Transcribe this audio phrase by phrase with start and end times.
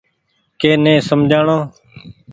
[0.59, 1.57] ڪي ني سمجهاڻو۔